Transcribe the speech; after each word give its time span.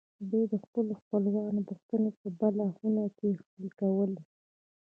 دوی 0.29 0.43
د 0.51 0.55
خپلو 0.63 0.91
خپلوانو 1.01 1.61
پوښتنې 1.69 2.09
په 2.19 2.27
بله 2.39 2.63
خونه 2.75 3.03
کې 3.17 3.29
حل 3.49 3.67
کولې 3.79 4.21